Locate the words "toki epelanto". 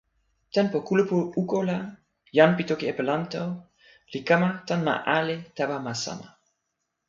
2.69-3.43